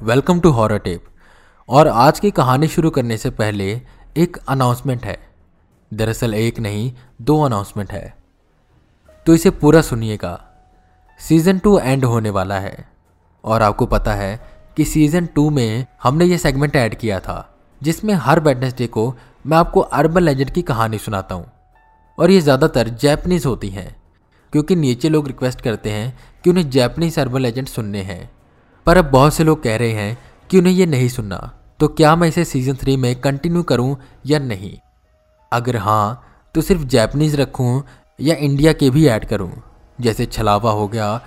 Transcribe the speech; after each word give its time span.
Welcome 0.00 0.40
to 0.40 0.50
horror 0.50 0.78
tape. 0.78 1.04
और 1.68 1.88
आज 1.88 2.18
की 2.20 2.30
कहानी 2.30 2.66
शुरू 2.68 2.90
करने 2.90 3.16
से 3.16 3.30
पहले 3.30 3.64
एक 4.16 4.36
अनाउंसमेंट 4.48 5.04
है। 5.04 5.16
दरअसल 5.92 6.34
एक 6.34 6.60
नहीं, 6.60 6.92
दो 7.22 7.40
अनाउंसमेंट 7.42 7.92
है। 7.92 8.14
तो 9.26 9.34
इसे 9.34 9.50
पूरा 9.52 9.80
सुनिएगा। 9.80 10.38
सीज़न 11.20 11.58
टू 11.58 11.78
एंड 11.78 12.04
होने 12.04 12.30
वाला 12.30 12.58
है। 12.58 12.86
और 13.44 13.62
आपको 13.62 13.86
पता 13.86 14.14
है 14.14 14.40
कि 14.76 14.84
सीज़न 14.84 15.26
टू 15.26 15.48
में 15.50 15.86
हमने 16.02 16.24
ये 16.24 16.38
सेगमेंट 16.38 16.76
ऐड 16.76 16.94
किया 16.94 17.20
था, 17.20 17.58
जिसमें 17.80 18.14
हर 18.16 18.40
वेडनेसडे 18.40 18.86
को 18.86 19.12
मैं 19.46 19.58
आपको 19.58 19.80
अर्बन 19.80 20.22
लेजेंड 20.22 20.50
की 20.50 20.62
कहानी 20.62 20.98
सुनाता 20.98 21.34
हूँ। 21.34 21.50
और 22.18 22.30
ये 22.30 22.40
ज़्यादातर 22.40 22.88
जैपनीज 22.88 23.46
होती 23.46 23.70
हैं, 23.70 23.94
क्योंकि 24.52 24.76
नीचे 24.76 25.08
लोग 25.08 25.26
रिक्वेस्ट 25.26 25.60
करते 25.60 25.90
हैं 25.90 26.18
कि 26.44 26.50
उन्हें 26.50 26.70
जैपनीज 26.70 27.18
अर्बन 27.18 27.40
लेजेंड 27.40 27.66
सुनने 27.68 28.02
हैं। 28.02 28.37
पर 28.88 28.96
अब 28.96 29.04
बहुत 29.04 29.34
से 29.34 29.44
लोग 29.44 29.62
कह 29.62 29.76
रहे 29.76 29.92
हैं 29.92 30.18
कि 30.50 30.58
उन्हें 30.58 30.72
ये 30.72 30.84
नहीं 30.86 31.08
सुनना 31.08 31.38
तो 31.80 31.88
क्या 31.88 32.14
मैं 32.16 32.28
इसे 32.28 32.44
सीज़न 32.44 32.76
थ्री 32.76 32.96
में 32.96 33.14
कंटिन्यू 33.20 33.62
करूँ 33.62 33.96
या 34.26 34.38
नहीं? 34.38 34.72
अगर 35.52 35.76
हाँ 35.76 36.50
तो 36.54 36.60
सिर्फ़ 36.60 36.82
जैपनीज 36.84 37.34
रखूँ 37.36 37.82
या 38.18 38.34
इंडिया 38.36 38.72
के 38.72 38.88
भी 38.90 39.06
ऐड 39.06 39.24
करूँ, 39.24 39.50
जैसे 39.98 40.26
छलावा 40.26 40.70
हो 40.70 40.86
गया, 40.88 41.20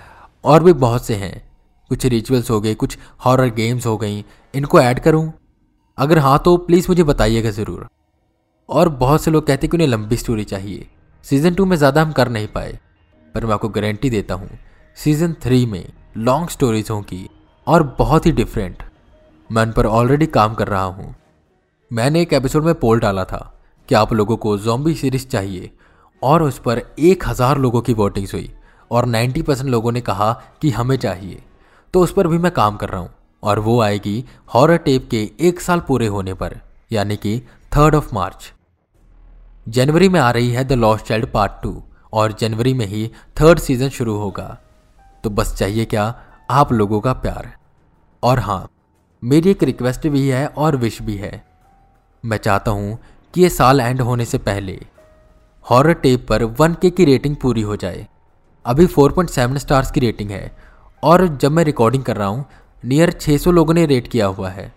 और 0.44 0.62
भी 0.62 0.72
बहुत 0.72 1.06
से 1.06 1.14
हैं। 1.14 1.42
कुछ 1.90 2.06
रिचुअल्स 2.06 2.50
हो 2.50 2.60
गए, 2.60 2.74
कुछ 2.74 2.96
हॉरर 3.24 3.50
गेम्स 3.50 3.86
हो 3.86 3.96
गई, 3.96 4.24
इनको 4.54 4.80
ऐड 4.80 5.00
करूँ? 5.00 5.32
अगर 5.98 6.18
हाँ 6.18 6.38
तो 6.44 6.56
प्लीज़ 6.56 6.86
मुझे 6.88 7.02
बताइएगा 7.02 7.50
ज़रूर। 7.50 7.86
और 8.68 8.88
बहुत 8.88 9.22
से 9.22 9.30
लोग 9.30 9.46
कहते 9.46 9.68
कि 9.68 9.76
उन्हें 9.76 9.88
लंबी 9.88 10.16
स्टोरी 10.16 10.44
चाहिए। 10.44 10.88
सीज़न 11.24 11.54
टू 11.54 11.64
में 11.64 11.76
ज़्यादा 11.76 12.02
हम 12.02 12.12
कर 12.12 12.28
नहीं 12.28 12.48
पाए, 12.48 12.78
पर 13.34 13.46
मैं 13.46 13.54
आपको 13.54 13.68
गारंटी 13.68 14.10
देता 14.10 14.34
हूँ 14.34 14.50
सीज़न 14.98 15.36
थ्री 15.42 15.64
में 15.66 15.84
लॉन्ग 16.18 16.48
स्टोरीज 16.48 16.90
होंगी। 16.90 17.28
और 17.66 17.82
बहुत 17.98 18.26
ही 18.26 18.32
डिफरेंट 18.32 18.82
मैं 19.50 19.62
उन 19.62 19.72
पर 19.72 19.86
ऑलरेडी 19.86 20.26
काम 20.26 20.54
कर 20.54 20.68
रहा 20.68 20.82
हूँ। 20.82 21.14
मैंने 21.90 22.20
एक 22.22 22.32
एपिसोड 22.32 22.64
में 22.64 22.74
पोल 22.74 23.00
डाला 23.00 23.24
था 23.24 23.52
कि 23.88 23.94
आप 23.94 24.12
लोगों 24.12 24.36
को 24.36 24.56
जॉम्बी 24.58 24.94
सीरीज़ 24.94 25.26
चाहिए 25.26 25.70
और 26.22 26.42
उस 26.42 26.58
पर 26.58 26.82
एक 26.98 27.26
हज़ार 27.28 27.58
लोगों 27.58 27.80
की 27.80 27.94
वोटिंग्स 27.94 28.34
हुई 28.34 28.50
और 28.90 29.06
90 29.06 29.42
परसेंट 29.42 29.70
लोगों 29.70 29.92
ने 29.92 30.00
कहा 30.00 30.32
कि 30.62 30.70
हमें 30.70 30.96
चाहिए। 30.96 31.42
तो 31.94 32.00
उस 32.00 32.12
पर 32.12 32.26
भी 32.28 32.38
मैं 32.38 32.52
काम 32.52 32.76
कर 32.76 32.88
रहा 32.88 33.00
हूँ 33.00 33.10
और 33.42 33.58
वो 33.58 33.80
आएगी 33.80 34.24
हॉरर 34.54 34.76
टेप 34.76 35.08
के 35.10 35.30
एक 35.40 35.60
साल 35.60 35.80
पूरे 35.80 36.06
होने 36.06 36.34
पर, 36.34 36.58
यानी 36.92 37.16
कि 37.16 37.38
थर्ड 37.76 37.94
ऑफ़ 37.94 38.14
मार्च 38.14 38.52
जनवरी 39.68 40.08
में 40.08 40.20
आ 40.20 40.30
रही 40.30 40.50
है 40.50 40.64
the 40.64 40.72
lost 40.72 41.06
child 41.06 41.26
part 41.26 41.62
two 41.62 41.82
और 42.12 42.32
जनवरी 42.32 42.74
में 42.74 42.86
ही 42.86 43.08
थर्ड 43.40 43.58
सीज़न 43.58 43.88
शुरू 43.88 44.16
होगा। 44.16 44.56
तो 45.24 45.30
बस 45.30 45.54
चाहिए 45.54 45.84
क्या 45.84 46.14
आप 46.50 46.72
लोगों 46.72 47.00
का 47.00 47.12
प्यार। 47.12 47.54
और 48.22 48.38
हाँ 48.38 48.68
मेरी 49.22 49.50
एक 49.50 49.62
रिक्वेस्ट 49.62 50.06
भी 50.08 50.28
है 50.28 50.46
और 50.46 50.76
विश 50.76 51.00
भी 51.02 51.16
है। 51.16 51.42
मैं 52.24 52.36
चाहता 52.36 52.70
हूँ 52.70 52.98
कि 53.34 53.40
ये 53.40 53.48
साल 53.48 53.80
एंड 53.80 54.00
होने 54.00 54.24
से 54.24 54.38
पहले 54.38 54.78
हॉरर 55.64 55.92
टेप 55.94 56.26
पर 56.28 56.42
वन 56.58 56.74
के 56.74 56.90
की 56.90 57.04
रेटिंग 57.04 57.36
पूरी 57.36 57.62
हो 57.62 57.76
जाए। 57.76 58.06
अभी 58.64 58.86
4.7 58.88 59.56
स्टार्स 59.58 59.90
की 59.90 60.00
रेटिंग 60.00 60.30
है 60.30 60.50
और 61.02 61.26
जब 61.36 61.52
मैं 61.52 61.64
रिकॉर्डिंग 61.64 62.04
कर 62.04 62.16
रहा 62.16 62.28
हूँ 62.28 62.44
नियर 62.82 63.10
600 63.12 63.52
लोगों 63.52 63.74
ने 63.74 63.86
रेट 63.86 64.08
किया 64.08 64.26
हुआ 64.26 64.48
है। 64.48 64.72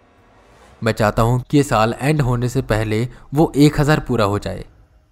मैं 0.82 0.92
चाहता 0.92 1.22
हूँ 1.22 1.42
कि 1.42 1.58
ये 1.58 1.64
साल 1.64 1.94
एंड 2.02 2.22
होने 2.22 2.50
से 2.50 2.62
पहले 2.64 3.08
वो 3.34 3.52
1000 3.58 4.00
पूरा 4.00 4.26
हो 4.26 4.40
जाए। 4.40 4.66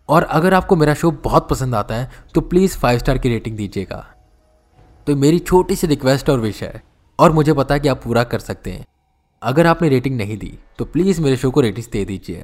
और 0.10 0.24
अगर 0.24 0.54
आपको 0.54 0.76
मेरा 0.76 0.94
शो 0.94 1.12
बहुत 1.24 1.48
पसंद 1.50 1.76
आता 1.76 1.96
है 1.96 2.10
तो 2.36 2.42
प्लीज़ 2.42 2.78
फाइव 2.78 3.00
स्टार 3.00 3.18
की 3.18 3.30
रेटिंग 3.30 3.58
दीजिएगा। 3.58 4.06
तो 5.08 5.16
मेरी 5.16 5.40
छोटी 5.40 5.76
सी 5.76 5.88
रिक्वेस्ट 5.88 6.30
और 6.30 6.40
विश 6.40 6.64
है 6.64 6.82
और 7.20 7.32
मुझे 7.32 7.54
पता 7.54 7.74
है 7.74 7.80
कि 7.80 7.88
आप 7.88 8.02
पूरा 8.04 8.24
कर 8.24 8.40
सकते 8.40 8.72
हैं। 8.72 8.86
अगर 9.42 9.68
आपने 9.68 9.90
रेटिंग 9.90 10.18
नहीं 10.18 10.38
दी 10.38 10.58
तो 10.80 10.86
प्लीज़ 10.86 11.22
मेरे 11.22 11.38
शो 11.38 11.52
को 11.52 11.62
रेटिंग्स 11.62 11.90
दे 11.90 12.04
दीजिए। 12.06 12.44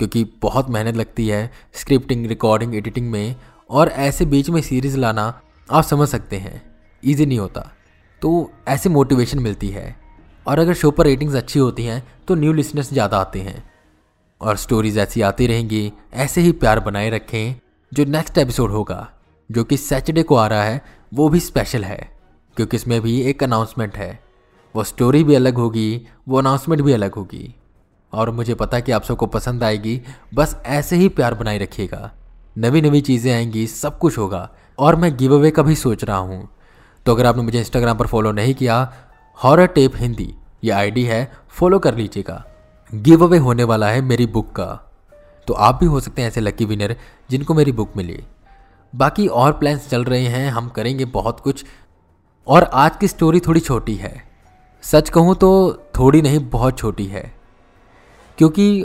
क्योंकि 0.00 0.24
बहुत 0.42 0.70
मेहनत 0.70 0.96
लगती 0.96 1.26
है 1.28 1.50
स्क्रिप्टिंग 1.74 2.26
रिकॉर्डिंग 2.26 2.74
एडिटिंग 2.74 3.10
में, 3.10 3.34
और 3.70 3.88
ऐसे 3.88 4.24
बीच 4.26 4.50
में 4.50 4.60
सीरीज़ 4.62 4.96
लाना 4.96 5.40
आप 5.68 5.84
समझ 5.84 6.08
सकते 6.08 6.36
हैं। 6.36 6.62
ईजी 7.02 7.26
नहीं 7.26 7.38
होता। 7.38 7.60
तो 8.22 8.50
ऐसे 8.68 8.88
मोटिवेशन 8.88 9.38
मिलती 9.38 9.68
है। 9.68 9.96
और 10.46 10.58
अगर 10.58 10.74
शो 10.74 10.90
पर 10.90 11.04
रेटिंग्स 11.04 11.34
अच्छी 11.34 11.58
होती 11.58 11.84
हैं 11.84 12.02
तो 12.28 12.34
न्यू 12.34 12.52
लिसनर्स 12.52 12.92
ज़्यादा 12.92 13.18
आते 13.18 13.40
हैं। 13.40 13.62
और 14.40 14.56
स्टोरीज 14.56 14.98
ऐसी 14.98 15.22
आती 15.22 15.46
रहेंगी, 15.46 15.92
ऐसे 16.14 16.40
ही 16.40 16.52
प्यार 16.52 16.80
बनाए 16.80 17.10
रखें, 17.10 17.54
जो 17.92 18.04
नेक्स्ट 18.04 18.38
एपिसोड 18.38 18.70
होगा, 18.70 19.08
जो 19.50 19.64
कि 19.64 19.76
सैटरडे 19.76 20.22
को 20.22 20.36
आ 20.36 20.46
रहा 20.46 20.64
है, 20.64 20.82
वो 21.14 21.28
भी 21.28 21.40
स्पेशल 21.40 21.84
है। 21.84 22.21
क्योंकि 22.56 22.76
इसमें 22.76 23.00
भी 23.00 23.20
एक 23.20 23.42
अनाउंसमेंट 23.42 23.96
है। 23.96 24.20
वो 24.76 24.84
स्टोरी 24.84 25.24
भी 25.24 25.34
अलग 25.34 25.54
होगी, 25.54 26.06
वो 26.28 26.38
अनाउंसमेंट 26.38 26.82
भी 26.82 26.92
अलग 26.92 27.14
होगी। 27.14 27.54
और 28.12 28.30
मुझे 28.30 28.54
पता 28.54 28.76
है 28.76 28.82
कि 28.82 28.92
आप 28.92 29.02
सबको 29.02 29.26
पसंद 29.26 29.64
आएगी। 29.64 30.02
बस 30.34 30.62
ऐसे 30.66 30.96
ही 30.96 31.08
प्यार 31.08 31.34
बनाए 31.34 31.58
रखिएगा। 31.58 32.12
नवी 32.58 32.80
नवी 32.80 33.00
चीज़ें 33.00 33.34
आएँगी, 33.34 33.66
सब 33.66 33.98
कुछ 33.98 34.18
होगा। 34.18 34.50
और 34.78 34.96
मैं 34.96 35.16
गिव 35.16 35.34
अवे 35.34 35.50
का 35.50 35.62
भी 35.62 35.74
सोच 35.74 36.04
रहा 36.04 36.16
हूँ। 36.16 36.48
तो 37.06 37.14
अगर 37.14 37.26
आपने 37.26 37.42
मुझे 37.42 37.58
इंस्टाग्राम 37.58 37.98
पर 37.98 38.06
फॉलो 38.06 38.32
नहीं 38.32 38.54
किया 38.54 38.92
हॉरर 39.44 39.66
टेप 39.66 39.92
हिंदी, 39.96 40.34
ये 40.64 40.70
आईडी 40.70 41.04
है 41.04 41.32
फॉलो 41.48 41.78
कर 41.78 41.94
लीजिएगा। 41.94 42.44
गिव 42.94 43.24
अवे 43.24 43.38
होने 43.38 43.64
वाला 43.64 43.88
है 43.88 44.00
मेरी 44.00 44.26
बुक 44.26 44.52
का। 44.52 44.92
तो 45.46 45.54
आप 45.54 45.74
भी 45.80 45.86
हो 45.86 46.00
सकते 46.00 46.22
हैं 46.22 46.28
ऐसे 46.28 46.40
लकी 46.40 46.64
विनर 46.64 46.96
जिनको 47.30 47.54
मेरी 47.54 47.72
बुक 47.72 47.92
मिली। 47.96 48.24
बाकी 48.94 49.26
और 49.26 49.52
प्लान्स 49.52 49.90
चल 49.90 50.04
रहे 50.04 50.24
हैं, 50.24 50.50
हम 50.50 50.68
करेंगे 50.68 51.04
बहुत 51.04 51.40
कुछ। 51.40 51.64
और 52.46 52.64
आज 52.64 52.96
की 52.96 53.08
स्टोरी 53.08 53.40
थोड़ी 53.40 53.60
छोटी 53.60 53.94
है। 53.94 54.12
सच 54.84 55.08
कहूँ 55.10 55.34
तो 55.34 55.50
थोड़ी 55.98 56.22
नहीं, 56.22 56.38
बहुत 56.40 56.78
छोटी 56.78 57.06
है। 57.06 57.22
क्योंकि 58.38 58.84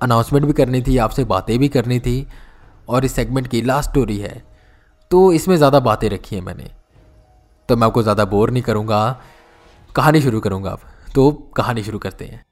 अनाउंसमेंट 0.00 0.46
भी 0.46 0.52
करनी 0.52 0.80
थी, 0.82 0.96
आपसे 0.96 1.24
बातें 1.24 1.58
भी 1.58 1.68
करनी 1.68 1.98
थी 2.00 2.26
और 2.88 3.04
इस 3.04 3.14
सेगमेंट 3.14 3.48
की 3.48 3.62
लास्ट 3.62 3.90
स्टोरी 3.90 4.18
है। 4.18 4.42
तो 5.10 5.32
इसमें 5.32 5.56
ज़्यादा 5.56 5.80
बातें 5.80 6.08
रखी 6.10 6.36
हैं 6.36 6.42
मैंने। 6.42 6.70
तो 7.68 7.76
मैं 7.76 7.86
आपको 7.86 8.02
ज़्यादा 8.02 8.24
बोर 8.24 8.50
नहीं 8.50 8.62
करूँगा। 8.62 9.20
कहानी 9.90 10.20
शुरू 10.20 10.40
करूँगा 10.40 10.70
आप 10.70 10.80
तो 11.14 11.30
कहानी 11.56 11.82
शुरू 11.82 11.98
करते 11.98 12.24
हैं। 12.24 12.44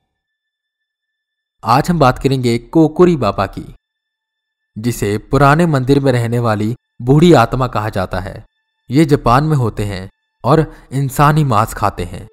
आज 1.63 1.91
हम 1.91 1.99
बात 1.99 2.19
करेंगे 2.19 2.57
कोकुरी 2.59 3.17
बाबा 3.17 3.47
की, 3.49 3.65
जिसे 4.77 5.17
पुराने 5.31 5.67
मंदिर 5.67 6.01
में 6.01 6.11
रहने 6.13 6.39
वाली 6.39 6.75
बूढ़ी 7.03 7.33
आत्मा 7.35 7.67
कहा 7.69 7.89
जाता 7.89 8.21
है। 8.21 8.45
ये 8.91 9.05
जापान 9.05 9.45
में 9.45 9.57
होते 9.57 9.85
हैं। 9.85 10.09
और 10.45 10.65
इंसानी 10.93 11.45
मांस 11.45 11.75
खाते 11.75 12.05
हैं। 12.05 12.27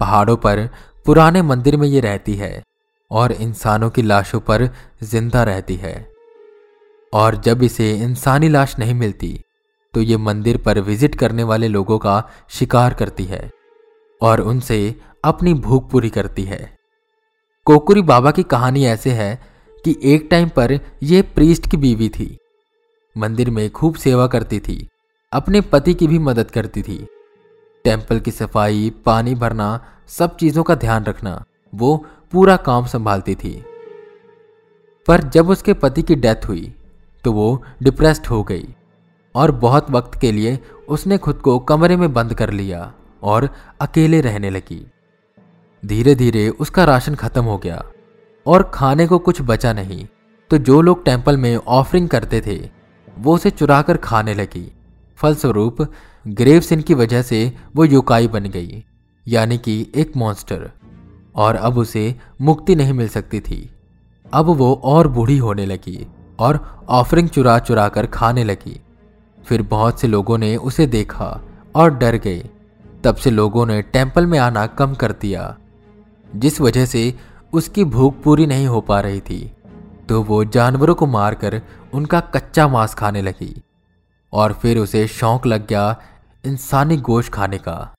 पहाड़ों 0.00 0.36
पर 0.36 0.68
पुराने 1.06 1.42
मंदिर 1.42 1.76
में 1.76 1.86
ये 1.88 2.00
रहती 2.00 2.34
है 2.34 2.62
और 3.10 3.32
इंसानों 3.32 3.90
की 3.90 4.02
लाशों 4.02 4.40
पर 4.40 4.68
ज़िंदा 5.02 5.42
रहती 5.44 5.76
है। 5.76 5.94
और 7.12 7.36
जब 7.36 7.62
इसे 7.62 7.90
इंसानी 7.94 8.48
लाश 8.48 8.78
नहीं 8.78 8.94
मिलती 8.94 9.38
तो 9.94 10.00
ये 10.00 10.16
मंदिर 10.18 10.56
पर 10.56 10.78
विज़िट 10.80 11.14
करने 11.14 11.42
वाले 11.42 11.68
लोगों 11.68 11.98
का 11.98 12.22
शिकार 12.50 12.94
करती 12.94 13.24
है 13.24 13.50
और 14.20 14.40
उनसे 14.42 14.94
अपनी 15.24 15.52
भूख 15.56 15.90
पूरी 15.90 16.10
करती 16.10 16.42
है। 16.44 16.58
कोकुरी 17.66 18.02
बाबा 18.02 18.30
की 18.30 18.42
कहानी 18.44 18.84
ऐसे 18.86 19.10
है 19.12 19.34
कि 19.84 19.96
एक 20.04 20.26
टाइम 20.30 20.48
पर 20.48 20.78
यह 21.02 21.22
प्रीस्ट 21.34 21.70
की 21.70 21.76
बीवी 21.76 22.08
थी। 22.08 22.36
मंदिर 23.16 23.50
में 23.50 23.68
खूब 23.70 23.94
सेवा 23.96 24.26
करती 24.26 24.58
थी, 24.60 24.86
अपने 25.32 25.60
पति 25.62 25.94
की 25.94 26.06
भी 26.06 26.18
मदद 26.20 26.50
करती 26.50 26.82
थी। 26.82 27.06
टेंपल 27.84 28.20
की 28.20 28.30
सफ़ाई, 28.30 28.90
पानी 29.04 29.34
भरना, 29.34 29.80
सब 30.08 30.36
चीज़ों 30.36 30.62
का 30.62 30.74
ध्यान 30.74 31.04
रखना, 31.04 31.44
वो 31.72 31.96
पूरा 32.32 32.56
काम 32.58 32.86
संभालती 32.86 33.34
थी। 33.34 33.52
पर 35.08 35.22
जब 35.24 35.48
उसके 35.50 35.72
पति 35.74 36.02
की 36.02 36.14
डेथ 36.16 36.48
हुई 36.48 36.72
तो 37.24 37.32
वो 37.32 37.62
डिप्रेस्ड 37.82 38.26
हो 38.26 38.42
गई 38.42 38.66
और 39.34 39.50
बहुत 39.58 39.90
वक्त 39.90 40.18
के 40.20 40.30
लिए 40.32 40.58
उसने 40.88 41.18
खुद 41.18 41.36
को 41.36 41.58
कमरे 41.60 41.96
में 41.96 42.12
बंद 42.12 42.34
कर 42.34 42.50
लिया 42.50 42.92
और 43.22 43.48
अकेले 43.80 44.20
रहने 44.20 44.50
लगी। 44.50 44.80
धीरे 45.82 46.14
धीरे 46.14 46.48
उसका 46.50 46.84
राशन 46.84 47.14
खत्म 47.14 47.44
हो 47.44 47.56
गया 47.58 47.82
और 48.46 48.62
खाने 48.74 49.06
को 49.06 49.18
कुछ 49.18 49.40
बचा 49.42 49.72
नहीं 49.72 50.06
तो 50.50 50.58
जो 50.60 50.80
लोग 50.80 51.04
टेंपल 51.04 51.36
में 51.36 51.56
ऑफरिंग 51.56 52.08
करते 52.08 52.40
थे, 52.40 52.56
वो 53.18 53.34
उसे 53.34 53.50
चुरा 53.50 53.80
कर 53.82 53.96
खाने 53.98 54.34
लगी। 54.34 54.70
फलस्वरूप 55.24 55.76
ग्रेव 56.28 56.60
सिन 56.60 56.80
की 56.80 56.94
वजह 56.94 57.22
से 57.22 57.52
वो 57.76 57.84
युकाई 57.84 58.28
बन 58.28 58.44
गई, 58.44 58.84
यानी 59.26 59.58
कि 59.58 59.86
एक 59.94 60.16
मॉन्स्टर 60.16 60.70
और 61.36 61.54
अब 61.54 61.78
उसे 61.78 62.14
मुक्ति 62.40 62.74
नहीं 62.76 62.92
मिल 62.92 63.08
सकती 63.08 63.40
थी। 63.40 63.70
अब 64.32 64.46
वो 64.46 64.72
और 64.84 65.08
बूढ़ी 65.08 65.38
होने 65.38 65.66
लगी 65.66 66.06
और 66.38 66.84
ऑफरिंग 66.88 67.28
चुरा 67.28 67.58
चुरा 67.58 67.88
कर 67.88 68.06
खाने 68.06 68.44
लगी। 68.44 68.80
फिर 69.38 69.62
बहुत 69.62 70.00
से 70.00 70.08
लोगों 70.08 70.38
ने 70.38 70.56
उसे 70.56 70.86
देखा 70.86 71.40
और 71.74 71.94
डर 71.94 72.16
गए। 72.16 72.48
तब 73.04 73.16
से 73.16 73.30
लोगों 73.30 73.66
ने 73.66 73.82
टेंपल 73.82 74.26
में 74.26 74.38
आना 74.38 74.66
कम 74.66 74.94
कर 74.94 75.12
दिया, 75.12 75.56
जिस 76.36 76.60
वजह 76.60 76.86
से 76.86 77.14
उसकी 77.52 77.84
भूख 77.84 78.22
पूरी 78.22 78.46
नहीं 78.46 78.66
हो 78.66 78.80
पा 78.80 79.00
रही 79.00 79.20
थी। 79.20 79.52
तो 80.08 80.22
वो 80.22 80.44
जानवरों 80.44 80.94
को 80.94 81.06
मारकर 81.06 81.60
उनका 81.94 82.20
कच्चा 82.20 82.68
मांस 82.68 82.94
खाने 82.94 83.22
लगी। 83.22 83.54
और 84.34 84.52
फिर 84.52 84.78
उसे 84.78 85.06
शौक 85.08 85.46
लग 85.46 85.66
गया 85.66 85.96
इंसानी 86.44 86.96
गोश्त 86.96 87.32
खाने 87.32 87.58
का। 87.58 87.94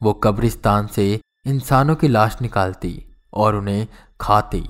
वो 0.00 0.12
कब्रिस्तान 0.14 0.86
से 0.86 1.08
इंसानों 1.46 1.94
की 1.96 2.08
लाश 2.08 2.36
निकालती 2.42 2.92
और 3.32 3.54
उन्हें 3.54 3.86
खाती। 4.20 4.62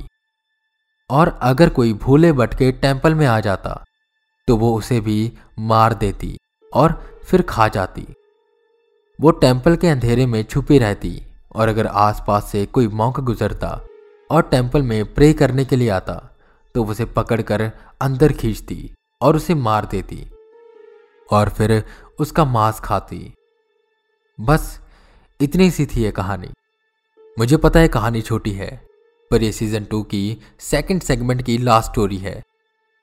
और 1.10 1.28
अगर 1.42 1.68
कोई 1.68 1.92
भूले 1.92 2.32
भटके 2.32 2.70
टेंपल 2.72 3.14
में 3.14 3.26
आ 3.26 3.38
जाता 3.40 3.82
तो 4.48 4.56
वो 4.56 4.74
उसे 4.76 5.00
भी 5.00 5.32
मार 5.58 5.94
देती 5.94 6.36
और 6.72 6.92
फिर 7.24 7.42
खा 7.42 7.68
जाती। 7.68 8.06
वो 9.18 9.30
टेंपल 9.30 9.76
के 9.76 9.88
अंधेरे 9.88 10.26
में 10.26 10.42
छुपी 10.44 10.78
रहती 10.78 11.22
और 11.54 11.68
अगर 11.68 11.86
आसपास 11.86 12.50
से 12.52 12.64
कोई 12.66 12.88
मौका 12.88 13.22
गुजरता 13.22 13.70
और 14.30 14.42
टेंपल 14.42 14.82
में 14.82 15.14
प्रे 15.14 15.32
करने 15.32 15.64
के 15.64 15.76
लिए 15.76 15.88
आता 15.90 16.14
तो 16.74 16.84
उसे 16.84 17.04
पकड़कर 17.04 17.62
अंदर 18.00 18.32
खींचती 18.32 18.78
और 19.20 19.36
उसे 19.36 19.54
मार 19.54 19.86
देती। 19.86 20.24
और 21.30 21.48
फिर 21.48 21.84
उसका 22.18 22.44
मांस 22.44 22.80
खाती। 22.80 23.34
बस, 24.40 24.80
इतनी 25.40 25.70
सी 25.70 25.86
थी 25.86 26.02
यह 26.02 26.10
कहानी। 26.10 26.48
मुझे 27.38 27.56
पता 27.56 27.80
है 27.80 27.88
कहानी 27.88 28.22
छोटी 28.22 28.52
है, 28.52 28.86
पर 29.30 29.42
यह 29.42 29.52
सीज़न 29.52 29.84
टू 29.84 30.02
की 30.02 30.38
सेकंड 30.58 31.02
सेगमेंट 31.02 31.42
की 31.42 31.58
लास्ट 31.58 31.90
स्टोरी 31.90 32.16
है। 32.16 32.42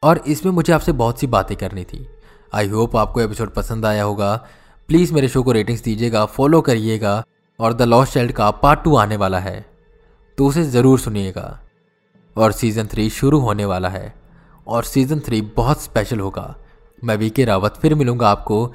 और 0.03 0.17
इसमें 0.17 0.51
मुझे 0.51 0.73
आपसे 0.73 0.91
बहुत 0.91 1.19
सी 1.19 1.27
बातें 1.27 1.57
करनी 1.57 1.83
थी। 1.83 2.09
आई 2.53 2.67
होप 2.67 2.95
आपको 2.95 3.21
एपिसोड 3.21 3.49
पसंद 3.49 3.85
आया 3.85 4.03
होगा। 4.03 4.47
प्लीज़ 4.87 5.13
मेरे 5.13 5.29
शो 5.29 5.43
को 5.43 5.51
रेटिंग्स 5.51 5.81
दीजिएगा 5.81 6.25
फॉलो 6.25 6.61
करिएगा, 6.61 7.23
और 7.59 7.73
द 7.73 7.81
लॉस्ट 7.81 8.13
चाइल्ड 8.13 8.31
का 8.31 8.51
पार्ट 8.51 8.83
टू 8.83 8.95
आने 8.95 9.15
वाला 9.15 9.39
है। 9.39 9.65
तो 10.37 10.47
उसे 10.47 10.63
ज़रूर 10.63 10.99
सुनिएगा। 10.99 11.59
और 12.37 12.51
सीज़न 12.51 12.87
थ्री 12.87 13.09
शुरू 13.09 13.39
होने 13.39 13.65
वाला 13.65 13.89
है। 13.89 14.15
और 14.67 14.83
सीज़न 14.83 15.19
थ्री 15.19 15.41
बहुत 15.41 15.81
स्पेशल 15.81 16.19
होगा। 16.19 16.55
मैं 17.03 17.17
वी 17.17 17.29
के 17.29 17.45
रावत 17.45 17.73
फिर 17.81 17.95
मिलूँगा 17.95 18.29
आपको 18.29 18.73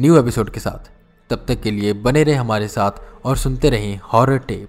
न्यू 0.00 0.18
एपिसोड 0.18 0.50
के 0.50 0.60
साथ। 0.60 0.90
तब 1.30 1.44
तक 1.48 1.60
के 1.60 1.70
लिए 1.70 1.92
बने 1.92 2.22
रहे 2.24 2.34
हमारे 2.34 2.68
साथ 2.68 2.90
और 3.24 3.36
सुनते 3.36 3.70
रहें 3.70 4.00
हॉरर 4.12 4.38
टेप 4.38 4.68